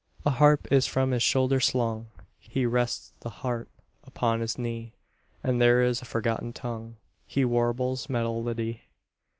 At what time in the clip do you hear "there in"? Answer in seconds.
5.61-5.91